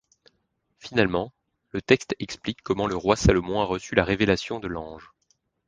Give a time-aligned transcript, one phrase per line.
[0.79, 1.31] Finalement,
[1.69, 5.11] le texte explique comment le roi Salomon a reçu la révélation de l'ange.